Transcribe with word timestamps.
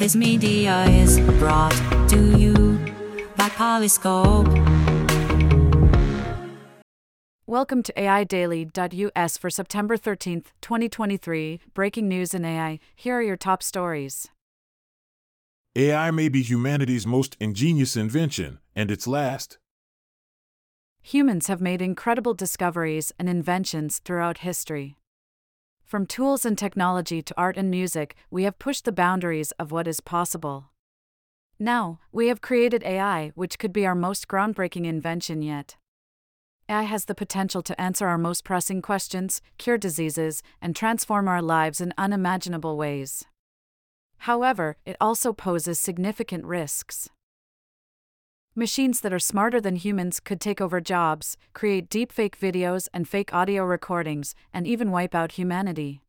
This 0.00 0.16
media 0.16 0.84
is 0.84 1.20
brought 1.38 1.76
to 2.08 2.38
you 2.38 2.54
by 3.36 3.50
Polyscope. 3.50 4.48
Welcome 7.46 7.82
to 7.82 7.92
AIDaily.us 7.92 9.36
for 9.36 9.50
September 9.50 9.98
13th, 9.98 10.46
2023. 10.62 11.60
Breaking 11.74 12.08
news 12.08 12.32
in 12.32 12.46
AI. 12.46 12.78
Here 12.96 13.18
are 13.18 13.22
your 13.22 13.36
top 13.36 13.62
stories. 13.62 14.30
AI 15.76 16.10
may 16.10 16.30
be 16.30 16.40
humanity's 16.40 17.06
most 17.06 17.36
ingenious 17.38 17.94
invention, 17.94 18.58
and 18.74 18.90
its 18.90 19.06
last. 19.06 19.58
Humans 21.02 21.48
have 21.48 21.60
made 21.60 21.82
incredible 21.82 22.32
discoveries 22.32 23.12
and 23.18 23.28
inventions 23.28 23.98
throughout 23.98 24.38
history. 24.38 24.96
From 25.90 26.06
tools 26.06 26.46
and 26.46 26.56
technology 26.56 27.20
to 27.20 27.34
art 27.36 27.56
and 27.56 27.68
music, 27.68 28.14
we 28.30 28.44
have 28.44 28.60
pushed 28.60 28.84
the 28.84 28.92
boundaries 28.92 29.50
of 29.58 29.72
what 29.72 29.88
is 29.88 30.00
possible. 30.00 30.70
Now, 31.58 31.98
we 32.12 32.28
have 32.28 32.40
created 32.40 32.84
AI, 32.84 33.32
which 33.34 33.58
could 33.58 33.72
be 33.72 33.84
our 33.84 33.96
most 33.96 34.28
groundbreaking 34.28 34.86
invention 34.86 35.42
yet. 35.42 35.76
AI 36.68 36.82
has 36.82 37.06
the 37.06 37.14
potential 37.16 37.60
to 37.62 37.80
answer 37.80 38.06
our 38.06 38.18
most 38.18 38.44
pressing 38.44 38.80
questions, 38.80 39.42
cure 39.58 39.78
diseases, 39.78 40.44
and 40.62 40.76
transform 40.76 41.26
our 41.26 41.42
lives 41.42 41.80
in 41.80 41.92
unimaginable 41.98 42.76
ways. 42.76 43.24
However, 44.18 44.76
it 44.86 44.96
also 45.00 45.32
poses 45.32 45.80
significant 45.80 46.44
risks. 46.44 47.08
Machines 48.56 49.00
that 49.02 49.12
are 49.12 49.20
smarter 49.20 49.60
than 49.60 49.76
humans 49.76 50.18
could 50.18 50.40
take 50.40 50.60
over 50.60 50.80
jobs, 50.80 51.36
create 51.52 51.88
deepfake 51.88 52.36
videos 52.36 52.88
and 52.92 53.08
fake 53.08 53.32
audio 53.32 53.62
recordings, 53.64 54.34
and 54.52 54.66
even 54.66 54.90
wipe 54.90 55.14
out 55.14 55.32
humanity. 55.32 56.02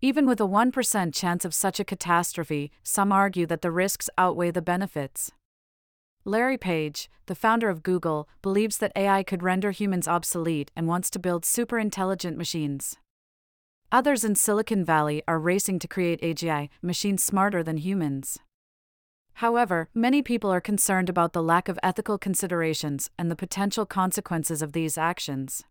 Even 0.00 0.26
with 0.26 0.40
a 0.40 0.48
1% 0.48 1.12
chance 1.12 1.44
of 1.44 1.52
such 1.52 1.78
a 1.78 1.84
catastrophe, 1.84 2.72
some 2.82 3.12
argue 3.12 3.44
that 3.44 3.60
the 3.60 3.70
risks 3.70 4.08
outweigh 4.16 4.50
the 4.50 4.62
benefits. 4.62 5.32
Larry 6.24 6.56
Page, 6.56 7.10
the 7.26 7.34
founder 7.34 7.68
of 7.68 7.82
Google, 7.82 8.26
believes 8.40 8.78
that 8.78 8.92
AI 8.96 9.22
could 9.22 9.42
render 9.42 9.70
humans 9.70 10.08
obsolete 10.08 10.70
and 10.74 10.88
wants 10.88 11.10
to 11.10 11.18
build 11.18 11.44
super 11.44 11.78
intelligent 11.78 12.38
machines. 12.38 12.96
Others 13.92 14.24
in 14.24 14.34
Silicon 14.34 14.82
Valley 14.82 15.22
are 15.28 15.38
racing 15.38 15.78
to 15.80 15.88
create 15.88 16.22
AGI, 16.22 16.70
machines 16.80 17.22
smarter 17.22 17.62
than 17.62 17.76
humans. 17.76 18.38
However, 19.40 19.88
many 19.94 20.20
people 20.20 20.50
are 20.50 20.60
concerned 20.60 21.08
about 21.08 21.32
the 21.32 21.42
lack 21.42 21.70
of 21.70 21.78
ethical 21.82 22.18
considerations 22.18 23.08
and 23.18 23.30
the 23.30 23.42
potential 23.44 23.86
consequences 23.86 24.60
of 24.60 24.72
these 24.72 24.98
actions. 24.98 25.64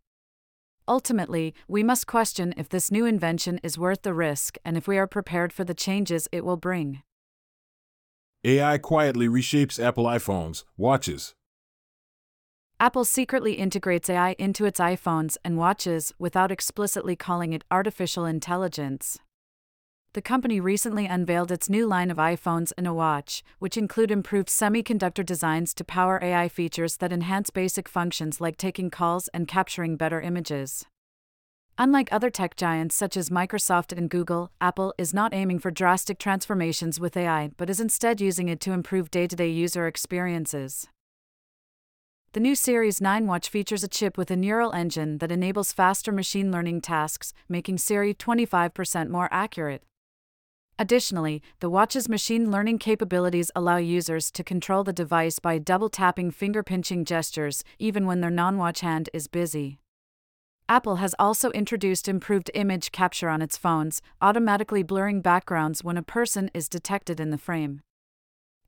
Ultimately, 0.88 1.53
we 1.67 1.84
must 1.84 2.08
question 2.08 2.52
if 2.58 2.67
this 2.67 2.90
new 2.90 3.06
invention 3.06 3.59
is 3.62 3.78
worth 3.78 4.02
the 4.02 4.16
risk 4.16 4.58
and 4.66 4.75
if 4.75 4.88
we 4.88 4.97
are 4.97 5.06
prepared 5.06 5.53
for 5.53 5.64
the 5.64 5.75
changes 5.75 6.28
it 6.31 6.44
will 6.44 6.58
bring. 6.58 7.03
AI 8.44 8.80
quietly 8.80 9.28
reshapes 9.28 9.80
Apple 9.80 10.06
iPhones, 10.06 10.64
watches. 10.75 11.36
Apple 12.80 13.06
secretly 13.06 13.53
integrates 13.53 14.09
AI 14.09 14.36
into 14.40 14.66
its 14.66 14.80
iPhones 14.80 15.38
and 15.45 15.59
watches 15.59 16.12
without 16.17 16.52
explicitly 16.52 17.16
calling 17.16 17.53
it 17.53 17.64
artificial 17.70 18.25
intelligence 18.25 19.20
the 20.14 20.22
company 20.24 20.60
recently 20.60 21.06
unveiled 21.06 21.52
its 21.52 21.70
new 21.70 21.86
line 21.86 22.10
of 22.10 22.18
iPhones 22.18 22.72
and 22.76 22.88
a 22.88 22.94
watch, 22.94 23.44
which 23.60 23.78
include 23.78 24.10
improved 24.10 24.50
semiconductor 24.50 25.24
designs 25.24 25.72
to 25.76 25.84
power 25.84 26.20
AI 26.24 26.50
features 26.50 26.98
that 26.98 27.12
enhance 27.12 27.52
basic 27.52 27.88
functions 27.88 28.42
like 28.42 28.58
taking 28.58 28.90
calls 28.90 29.28
and 29.30 29.48
capturing 29.48 29.98
better 29.98 30.20
images. 30.20 30.86
Unlike 31.78 32.10
other 32.12 32.32
tech 32.32 32.56
giants 32.56 32.96
such 32.96 33.16
as 33.16 33.30
Microsoft 33.30 33.96
and 33.96 34.10
Google, 34.10 34.52
Apple 34.60 34.96
is 34.98 35.14
not 35.14 35.34
aiming 35.34 35.60
for 35.60 35.70
drastic 35.70 36.18
transformations 36.18 37.00
with 37.00 37.16
AI 37.16 37.52
but 37.56 37.70
is 37.70 37.80
instead 37.80 38.20
using 38.20 38.50
it 38.50 38.60
to 38.62 38.74
improve 38.74 39.12
day 39.12 39.28
to 39.28 39.36
day 39.36 39.50
user 39.50 39.86
experiences. 39.86 40.88
The 42.34 42.40
new 42.40 42.56
Series 42.56 43.00
9 43.00 43.28
watch 43.28 43.48
features 43.48 43.84
a 43.84 43.88
chip 43.88 44.18
with 44.18 44.30
a 44.32 44.36
neural 44.36 44.72
engine 44.74 45.19
that 45.19 45.31
enables 45.31 45.72
faster 45.72 46.12
machine 46.12 46.52
learning 46.52 46.81
tasks, 46.81 47.34
making 47.48 47.78
Siri 47.78 48.14
25% 48.14 49.09
more 49.09 49.30
accurate. 49.31 49.84
Additionally, 50.81 51.44
the 51.59 51.69
watch's 51.69 52.07
machine 52.07 52.50
learning 52.50 52.79
capabilities 52.79 53.51
allow 53.53 53.75
users 53.75 54.31
to 54.31 54.45
control 54.45 54.85
the 54.85 54.94
device 54.94 55.38
by 55.38 55.57
double 55.57 55.90
tapping 55.90 56.31
finger 56.31 56.63
pinching 56.63 57.03
gestures, 57.03 57.66
even 57.79 58.06
when 58.06 58.22
their 58.22 58.29
non 58.29 58.57
watch 58.57 58.79
hand 58.79 59.09
is 59.13 59.28
busy. 59.28 59.78
Apple 60.69 60.95
has 60.95 61.13
also 61.19 61.51
introduced 61.51 62.07
improved 62.07 62.50
image 62.53 62.94
capture 62.94 63.28
on 63.28 63.41
its 63.41 63.57
phones, 63.57 64.01
automatically 64.22 64.81
blurring 64.81 65.19
backgrounds 65.19 65.84
when 65.84 65.97
a 65.97 66.01
person 66.01 66.50
is 66.53 66.69
detected 66.69 67.19
in 67.19 67.29
the 67.29 67.38
frame. 67.38 67.81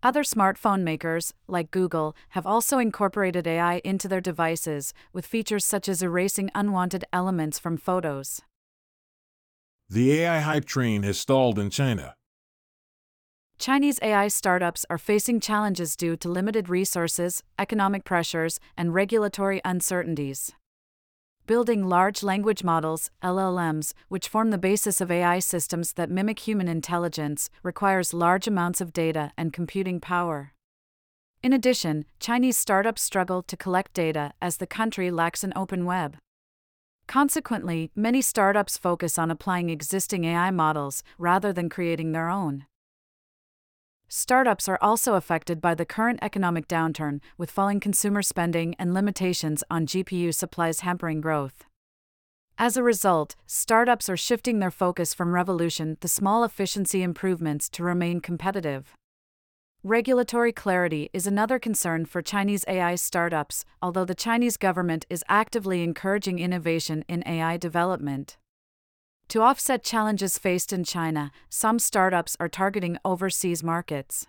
Other 0.04 0.24
smartphone 0.24 0.82
makers, 0.82 1.34
like 1.48 1.72
Google, 1.72 2.14
have 2.30 2.46
also 2.46 2.78
incorporated 2.78 3.48
AI 3.48 3.80
into 3.86 4.10
their 4.10 4.20
devices, 4.20 4.94
with 5.14 5.26
features 5.26 5.64
such 5.64 5.88
as 5.88 6.04
erasing 6.04 6.50
unwanted 6.54 7.06
elements 7.14 7.58
from 7.58 7.78
photos. 7.78 8.42
The 9.94 10.22
AI 10.22 10.40
hype 10.40 10.64
train 10.64 11.04
has 11.04 11.20
stalled 11.20 11.60
in 11.60 11.70
China. 11.70 12.16
Chinese 13.60 14.00
AI 14.02 14.30
startups 14.30 14.86
are 14.90 14.98
facing 14.98 15.42
challenges 15.42 15.98
due 15.98 16.16
to 16.16 16.30
limited 16.30 16.70
resources, 16.70 17.44
economic 17.60 18.06
pressures, 18.06 18.58
and 18.78 18.94
regulatory 18.94 19.60
uncertainties. 19.66 20.54
Building 21.46 21.90
large 21.90 22.24
language 22.24 22.64
models, 22.64 23.12
LLMs, 23.22 23.92
which 24.08 24.30
form 24.30 24.52
the 24.52 24.58
basis 24.58 25.02
of 25.02 25.12
AI 25.12 25.40
systems 25.40 25.92
that 25.96 26.10
mimic 26.10 26.40
human 26.40 26.70
intelligence, 26.70 27.50
requires 27.62 28.14
large 28.14 28.48
amounts 28.48 28.80
of 28.80 28.94
data 28.94 29.34
and 29.36 29.52
computing 29.52 30.00
power. 30.00 30.54
In 31.44 31.52
addition, 31.52 32.06
Chinese 32.18 32.58
startups 32.58 33.02
struggle 33.02 33.44
to 33.44 33.58
collect 33.58 33.92
data 33.92 34.32
as 34.42 34.56
the 34.56 34.68
country 34.68 35.12
lacks 35.12 35.44
an 35.44 35.52
open 35.54 35.84
web. 35.84 36.16
Consequently, 37.08 37.92
many 37.96 38.22
startups 38.22 38.78
focus 38.78 39.18
on 39.18 39.30
applying 39.32 39.70
existing 39.70 40.26
AI 40.26 40.52
models 40.52 41.04
rather 41.18 41.52
than 41.52 41.70
creating 41.70 42.12
their 42.12 42.30
own. 42.30 42.66
Startups 44.08 44.68
are 44.68 44.80
also 44.82 45.16
affected 45.16 45.62
by 45.62 45.74
the 45.74 45.86
current 45.86 46.20
economic 46.22 46.68
downturn, 46.68 47.22
with 47.38 47.50
falling 47.50 47.80
consumer 47.80 48.22
spending 48.22 48.76
and 48.78 48.94
limitations 48.94 49.64
on 49.72 49.86
GPU 49.86 50.34
supplies 50.34 50.82
hampering 50.82 51.22
growth. 51.22 51.64
As 52.58 52.78
a 52.78 52.84
result, 52.84 53.36
startups 53.46 54.10
are 54.10 54.18
shifting 54.18 54.60
their 54.60 54.70
focus 54.70 55.14
from 55.14 55.34
revolution 55.34 55.98
to 56.02 56.08
small 56.08 56.44
efficiency 56.44 57.02
improvements 57.02 57.70
to 57.70 57.84
remain 57.84 58.20
competitive. 58.20 58.94
Regulatory 59.84 60.52
clarity 60.52 61.10
is 61.12 61.26
another 61.26 61.58
concern 61.58 62.06
for 62.06 62.22
Chinese 62.22 62.64
AI 62.68 62.94
startups, 62.94 63.66
although 63.82 64.06
the 64.06 64.14
Chinese 64.14 64.56
government 64.56 65.08
is 65.10 65.24
actively 65.28 65.82
encouraging 65.82 66.38
innovation 66.38 67.04
in 67.08 67.24
AI 67.26 67.58
development. 67.58 68.38
To 69.30 69.42
offset 69.42 69.84
challenges 69.84 70.38
faced 70.38 70.72
in 70.72 70.84
China, 70.84 71.32
some 71.50 71.80
startups 71.80 72.38
are 72.40 72.48
targeting 72.48 73.00
overseas 73.04 73.64
markets. 73.64 74.28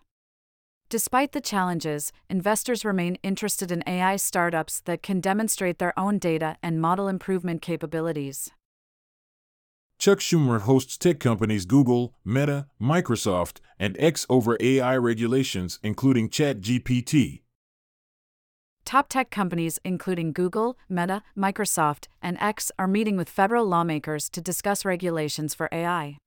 Despite 0.88 1.32
the 1.32 1.40
challenges, 1.42 2.12
investors 2.30 2.82
remain 2.82 3.18
interested 3.22 3.70
in 3.70 3.84
AI 3.86 4.16
startups 4.16 4.80
that 4.86 5.02
can 5.02 5.20
demonstrate 5.20 5.78
their 5.78 5.92
own 5.98 6.16
data 6.16 6.56
and 6.62 6.80
model 6.80 7.08
improvement 7.08 7.60
capabilities. 7.60 8.52
Chuck 10.02 10.18
Schumer 10.18 10.62
hosts 10.62 10.98
tech 10.98 11.20
companies 11.20 11.64
Google, 11.64 12.12
Meta, 12.24 12.66
Microsoft, 12.80 13.58
and 13.78 13.94
X 14.00 14.26
over 14.28 14.56
AI 14.58 14.96
regulations, 14.96 15.78
including 15.80 16.28
ChatGPT. 16.28 17.42
Top 18.84 19.08
tech 19.08 19.30
companies, 19.30 19.78
including 19.84 20.32
Google, 20.32 20.76
Meta, 20.88 21.22
Microsoft, 21.38 22.08
and 22.20 22.36
X, 22.40 22.72
are 22.80 22.88
meeting 22.88 23.16
with 23.16 23.28
federal 23.28 23.64
lawmakers 23.64 24.28
to 24.30 24.40
discuss 24.40 24.84
regulations 24.84 25.54
for 25.54 25.68
AI. 25.70 26.18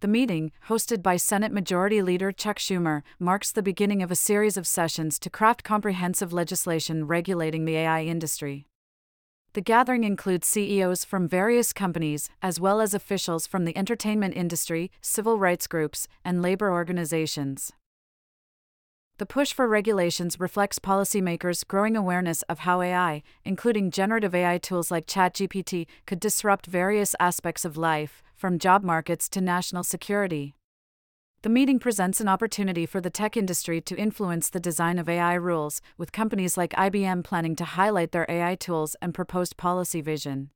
The 0.00 0.08
meeting, 0.08 0.50
hosted 0.66 1.00
by 1.00 1.18
Senate 1.18 1.52
Majority 1.52 2.02
Leader 2.02 2.32
Chuck 2.32 2.58
Schumer, 2.58 3.02
marks 3.20 3.52
the 3.52 3.62
beginning 3.62 4.02
of 4.02 4.10
a 4.10 4.16
series 4.16 4.56
of 4.56 4.66
sessions 4.66 5.20
to 5.20 5.30
craft 5.30 5.62
comprehensive 5.62 6.32
legislation 6.32 7.06
regulating 7.06 7.64
the 7.64 7.76
AI 7.76 8.02
industry. 8.02 8.66
The 9.54 9.60
gathering 9.62 10.04
includes 10.04 10.46
CEOs 10.46 11.04
from 11.04 11.26
various 11.26 11.72
companies, 11.72 12.28
as 12.42 12.60
well 12.60 12.80
as 12.80 12.92
officials 12.92 13.46
from 13.46 13.64
the 13.64 13.76
entertainment 13.76 14.36
industry, 14.36 14.90
civil 15.00 15.38
rights 15.38 15.66
groups, 15.66 16.06
and 16.24 16.42
labor 16.42 16.70
organizations. 16.70 17.72
The 19.16 19.26
push 19.26 19.52
for 19.52 19.66
regulations 19.66 20.38
reflects 20.38 20.78
policymakers' 20.78 21.66
growing 21.66 21.96
awareness 21.96 22.42
of 22.42 22.60
how 22.60 22.82
AI, 22.82 23.24
including 23.44 23.90
generative 23.90 24.34
AI 24.34 24.58
tools 24.58 24.92
like 24.92 25.06
ChatGPT, 25.08 25.86
could 26.06 26.20
disrupt 26.20 26.66
various 26.66 27.16
aspects 27.18 27.64
of 27.64 27.76
life, 27.76 28.22
from 28.36 28.60
job 28.60 28.84
markets 28.84 29.28
to 29.30 29.40
national 29.40 29.82
security. 29.82 30.54
The 31.42 31.48
meeting 31.48 31.78
presents 31.78 32.20
an 32.20 32.26
opportunity 32.26 32.84
for 32.84 33.00
the 33.00 33.10
tech 33.10 33.36
industry 33.36 33.80
to 33.82 33.96
influence 33.96 34.50
the 34.50 34.58
design 34.58 34.98
of 34.98 35.08
AI 35.08 35.34
rules, 35.34 35.80
with 35.96 36.10
companies 36.10 36.56
like 36.56 36.72
IBM 36.72 37.22
planning 37.22 37.54
to 37.56 37.64
highlight 37.64 38.10
their 38.10 38.26
AI 38.28 38.56
tools 38.56 38.96
and 39.00 39.14
proposed 39.14 39.56
policy 39.56 40.00
vision. 40.00 40.50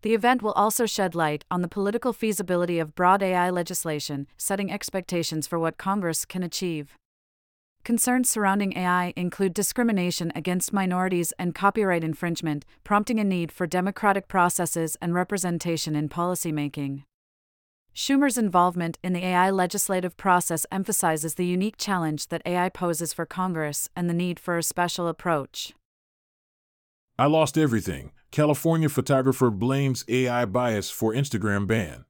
The 0.00 0.14
event 0.14 0.40
will 0.40 0.52
also 0.52 0.86
shed 0.86 1.14
light 1.14 1.44
on 1.50 1.60
the 1.60 1.68
political 1.68 2.14
feasibility 2.14 2.78
of 2.78 2.94
broad 2.94 3.22
AI 3.22 3.50
legislation, 3.50 4.26
setting 4.38 4.72
expectations 4.72 5.46
for 5.46 5.58
what 5.58 5.76
Congress 5.76 6.24
can 6.24 6.42
achieve. 6.42 6.96
Concerns 7.84 8.30
surrounding 8.30 8.78
AI 8.78 9.12
include 9.16 9.52
discrimination 9.52 10.32
against 10.34 10.72
minorities 10.72 11.34
and 11.38 11.54
copyright 11.54 12.02
infringement, 12.02 12.64
prompting 12.84 13.20
a 13.20 13.24
need 13.24 13.52
for 13.52 13.66
democratic 13.66 14.28
processes 14.28 14.96
and 15.02 15.12
representation 15.14 15.94
in 15.94 16.08
policymaking. 16.08 17.02
Schumer's 17.94 18.38
involvement 18.38 18.98
in 19.02 19.12
the 19.12 19.24
AI 19.24 19.50
legislative 19.50 20.16
process 20.16 20.64
emphasizes 20.70 21.34
the 21.34 21.44
unique 21.46 21.76
challenge 21.76 22.28
that 22.28 22.42
AI 22.46 22.68
poses 22.68 23.12
for 23.12 23.26
Congress 23.26 23.88
and 23.94 24.08
the 24.08 24.14
need 24.14 24.38
for 24.40 24.56
a 24.56 24.62
special 24.62 25.08
approach. 25.08 25.74
I 27.18 27.26
lost 27.26 27.58
everything. 27.58 28.12
California 28.30 28.88
photographer 28.88 29.50
blames 29.50 30.04
AI 30.08 30.44
bias 30.44 30.88
for 30.88 31.12
Instagram 31.12 31.66
ban. 31.66 32.04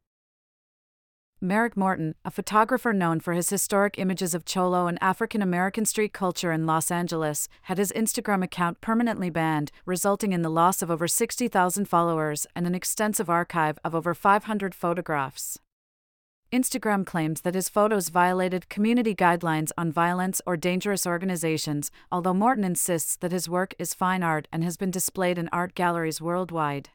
Merrick 1.42 1.74
Morton, 1.74 2.14
a 2.22 2.30
photographer 2.30 2.92
known 2.92 3.18
for 3.18 3.32
his 3.32 3.48
historic 3.48 3.98
images 3.98 4.34
of 4.34 4.44
Cholo 4.44 4.86
and 4.86 4.98
African 5.02 5.40
American 5.40 5.86
street 5.86 6.12
culture 6.12 6.52
in 6.52 6.66
Los 6.66 6.90
Angeles, 6.90 7.48
had 7.62 7.78
his 7.78 7.92
Instagram 7.92 8.44
account 8.44 8.82
permanently 8.82 9.30
banned, 9.30 9.72
resulting 9.86 10.34
in 10.34 10.42
the 10.42 10.50
loss 10.50 10.82
of 10.82 10.90
over 10.90 11.08
60,000 11.08 11.86
followers 11.86 12.46
and 12.54 12.66
an 12.66 12.74
extensive 12.74 13.30
archive 13.30 13.78
of 13.82 13.94
over 13.94 14.12
500 14.12 14.74
photographs. 14.74 15.58
Instagram 16.52 17.06
claims 17.06 17.42
that 17.42 17.54
his 17.54 17.68
photos 17.68 18.08
violated 18.08 18.68
community 18.68 19.14
guidelines 19.14 19.70
on 19.78 19.92
violence 19.92 20.42
or 20.44 20.56
dangerous 20.56 21.06
organizations, 21.06 21.92
although 22.10 22.34
Morton 22.34 22.64
insists 22.64 23.14
that 23.16 23.30
his 23.30 23.48
work 23.48 23.72
is 23.78 23.94
fine 23.94 24.24
art 24.24 24.48
and 24.52 24.64
has 24.64 24.76
been 24.76 24.90
displayed 24.90 25.38
in 25.38 25.48
art 25.52 25.76
galleries 25.76 26.20
worldwide. 26.20 26.88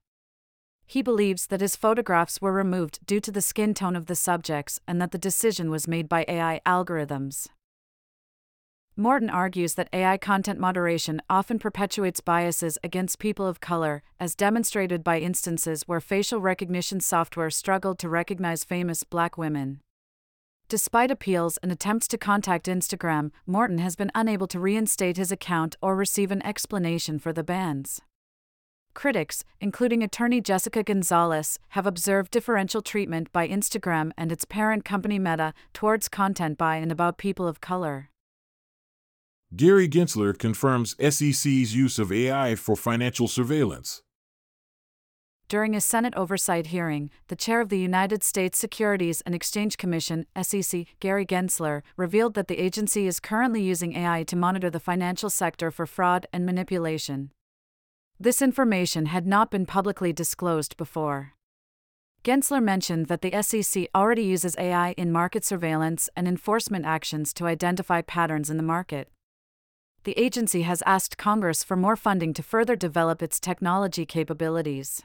He 0.85 1.01
believes 1.01 1.47
that 1.47 1.61
his 1.61 1.77
photographs 1.77 2.41
were 2.41 2.51
removed 2.51 2.99
due 3.07 3.21
to 3.21 3.31
the 3.31 3.41
skin 3.41 3.73
tone 3.73 3.95
of 3.95 4.07
the 4.07 4.15
subjects 4.15 4.81
and 4.87 5.01
that 5.01 5.11
the 5.11 5.17
decision 5.17 5.71
was 5.71 5.87
made 5.87 6.09
by 6.09 6.25
AI 6.27 6.59
algorithms. 6.65 7.47
Morton 8.97 9.29
argues 9.29 9.73
that 9.73 9.89
AI 9.91 10.17
content 10.17 10.57
moderation 10.57 11.21
often 11.29 11.59
perpetuates 11.59 12.21
biases 12.21 12.77
against 12.81 13.19
people 13.19 13.45
of 13.45 13.59
color, 13.59 14.01
as 14.21 14.35
demonstrated 14.35 15.03
by 15.03 15.19
instances 15.19 15.83
where 15.85 15.99
facial 15.99 16.39
recognition 16.39 17.01
software 17.01 17.49
struggled 17.49 17.99
to 17.99 18.07
recognize 18.07 18.63
famous 18.63 19.03
black 19.03 19.37
women. 19.37 19.81
Despite 20.69 21.11
appeals 21.11 21.57
and 21.57 21.73
attempts 21.73 22.07
to 22.07 22.17
contact 22.17 22.67
Instagram, 22.67 23.31
Morton 23.45 23.79
has 23.79 23.97
been 23.97 24.11
unable 24.15 24.47
to 24.47 24.61
reinstate 24.61 25.17
his 25.17 25.31
account 25.31 25.75
or 25.81 25.93
receive 25.93 26.31
an 26.31 26.43
explanation 26.45 27.19
for 27.19 27.33
the 27.33 27.43
bans. 27.43 27.99
Critics, 28.93 29.43
including 29.59 30.03
attorney 30.03 30.39
Jessica 30.39 30.83
Gonzalez, 30.83 31.59
have 31.69 31.85
observed 31.85 32.31
differential 32.31 32.81
treatment 32.81 33.29
by 33.33 33.45
Instagram 33.45 34.11
and 34.17 34.31
its 34.31 34.45
parent 34.45 34.85
company 34.85 35.19
Meta 35.19 35.53
towards 35.73 36.07
content 36.07 36.57
by 36.57 36.77
and 36.77 36.93
about 36.93 37.17
people 37.17 37.45
of 37.45 37.59
color. 37.59 38.09
Gary 39.55 39.87
Gensler 39.87 40.37
confirms 40.37 40.97
SEC's 40.99 41.73
use 41.73 41.97
of 41.97 42.11
AI 42.11 42.55
for 42.55 42.75
financial 42.75 43.27
surveillance. 43.27 44.01
During 45.47 45.75
a 45.75 45.79
Senate 45.79 46.13
oversight 46.15 46.67
hearing, 46.67 47.09
the 47.27 47.37
chair 47.37 47.61
of 47.61 47.69
the 47.69 47.79
United 47.79 48.21
States 48.21 48.57
Securities 48.57 49.21
and 49.21 49.33
Exchange 49.33 49.77
Commission, 49.77 50.25
SEC, 50.41 50.87
Gary 50.99 51.25
Gensler, 51.25 51.83
revealed 51.95 52.33
that 52.33 52.49
the 52.49 52.59
agency 52.59 53.07
is 53.07 53.21
currently 53.21 53.61
using 53.61 53.95
AI 53.95 54.23
to 54.23 54.35
monitor 54.35 54.69
the 54.69 54.79
financial 54.79 55.29
sector 55.29 55.71
for 55.71 55.85
fraud 55.85 56.25
and 56.33 56.45
manipulation. 56.45 57.31
This 58.19 58.41
information 58.41 59.05
had 59.05 59.25
not 59.25 59.51
been 59.51 59.65
publicly 59.65 60.11
disclosed 60.11 60.75
before. 60.75 61.33
Gensler 62.25 62.61
mentioned 62.61 63.05
that 63.05 63.21
the 63.21 63.41
SEC 63.41 63.87
already 63.95 64.23
uses 64.23 64.57
AI 64.57 64.91
in 64.97 65.13
market 65.13 65.45
surveillance 65.45 66.09
and 66.15 66.27
enforcement 66.27 66.85
actions 66.85 67.33
to 67.35 67.45
identify 67.45 68.01
patterns 68.01 68.49
in 68.49 68.57
the 68.57 68.63
market 68.63 69.09
the 70.05 70.17
agency 70.17 70.61
has 70.61 70.83
asked 70.85 71.17
Congress 71.17 71.63
for 71.63 71.75
more 71.75 71.95
funding 71.95 72.31
to 72.33 72.43
further 72.43 72.75
develop 72.75 73.21
its 73.21 73.39
technology 73.39 74.05
capabilities. 74.05 75.01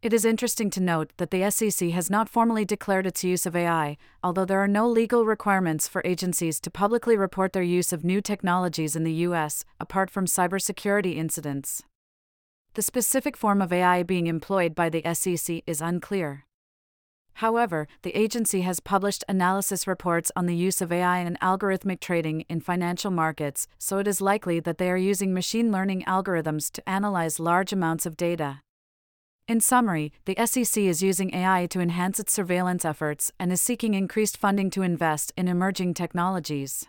It 0.00 0.12
is 0.12 0.24
interesting 0.24 0.70
to 0.70 0.80
note 0.80 1.10
that 1.16 1.32
the 1.32 1.50
SEC 1.50 1.90
has 1.90 2.08
not 2.08 2.28
formally 2.28 2.64
declared 2.64 3.04
its 3.04 3.24
use 3.24 3.46
of 3.46 3.56
AI, 3.56 3.96
although 4.22 4.44
there 4.44 4.60
are 4.60 4.68
no 4.68 4.88
legal 4.88 5.24
requirements 5.24 5.88
for 5.88 6.02
agencies 6.04 6.60
to 6.60 6.70
publicly 6.70 7.16
report 7.16 7.52
their 7.52 7.64
use 7.64 7.92
of 7.92 8.04
new 8.04 8.20
technologies 8.20 8.94
in 8.94 9.02
the 9.02 9.26
U.S., 9.26 9.64
apart 9.80 10.08
from 10.08 10.26
cybersecurity 10.26 11.16
incidents. 11.16 11.82
The 12.74 12.82
specific 12.82 13.36
form 13.36 13.60
of 13.60 13.72
AI 13.72 14.04
being 14.04 14.28
employed 14.28 14.76
by 14.76 14.88
the 14.88 15.02
SEC 15.14 15.64
is 15.66 15.80
unclear. 15.80 16.44
However, 17.38 17.86
the 18.02 18.16
agency 18.18 18.62
has 18.62 18.80
published 18.80 19.22
analysis 19.28 19.86
reports 19.86 20.32
on 20.34 20.46
the 20.46 20.56
use 20.56 20.80
of 20.80 20.90
AI 20.90 21.18
and 21.18 21.38
algorithmic 21.38 22.00
trading 22.00 22.40
in 22.48 22.60
financial 22.60 23.12
markets, 23.12 23.68
so 23.78 23.98
it 23.98 24.08
is 24.08 24.20
likely 24.20 24.58
that 24.58 24.78
they 24.78 24.90
are 24.90 24.96
using 24.96 25.32
machine 25.32 25.70
learning 25.70 26.02
algorithms 26.02 26.68
to 26.72 26.88
analyze 26.88 27.38
large 27.38 27.72
amounts 27.72 28.06
of 28.06 28.16
data. 28.16 28.62
In 29.46 29.60
summary, 29.60 30.12
the 30.24 30.34
SEC 30.44 30.82
is 30.82 31.00
using 31.00 31.32
AI 31.32 31.66
to 31.66 31.80
enhance 31.80 32.18
its 32.18 32.32
surveillance 32.32 32.84
efforts 32.84 33.30
and 33.38 33.52
is 33.52 33.62
seeking 33.62 33.94
increased 33.94 34.36
funding 34.36 34.68
to 34.70 34.82
invest 34.82 35.32
in 35.36 35.46
emerging 35.46 35.94
technologies. 35.94 36.86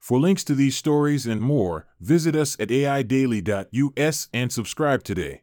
For 0.00 0.18
links 0.18 0.42
to 0.42 0.54
these 0.56 0.76
stories 0.76 1.28
and 1.28 1.40
more, 1.40 1.86
visit 2.00 2.34
us 2.34 2.56
at 2.58 2.70
aidaily.us 2.70 4.28
and 4.32 4.52
subscribe 4.52 5.04
today. 5.04 5.42